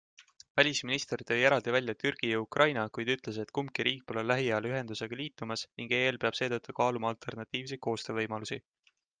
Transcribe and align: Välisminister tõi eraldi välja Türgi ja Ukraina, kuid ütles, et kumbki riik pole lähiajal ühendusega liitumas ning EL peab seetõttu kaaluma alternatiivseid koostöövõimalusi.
Välisminister 0.59 1.21
tõi 1.31 1.43
eraldi 1.49 1.75
välja 1.75 1.93
Türgi 2.03 2.31
ja 2.31 2.39
Ukraina, 2.45 2.85
kuid 2.97 3.11
ütles, 3.15 3.37
et 3.43 3.53
kumbki 3.59 3.87
riik 3.89 4.01
pole 4.13 4.25
lähiajal 4.31 4.69
ühendusega 4.73 5.21
liitumas 5.23 5.65
ning 5.83 5.95
EL 5.99 6.21
peab 6.25 6.39
seetõttu 6.41 6.79
kaaluma 6.81 7.13
alternatiivseid 7.15 7.85
koostöövõimalusi. 7.89 8.63